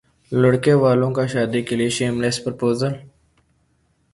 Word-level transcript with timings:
لڑکے 0.31 0.73
والوں 0.83 1.11
کا 1.15 1.25
شادی 1.33 1.61
کے 1.67 1.75
لیےشیم 1.79 2.15
لیس 2.21 2.37
پرپوزل 2.43 2.93